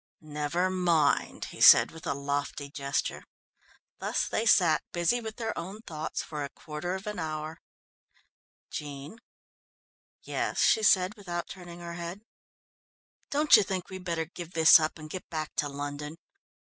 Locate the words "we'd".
13.91-14.03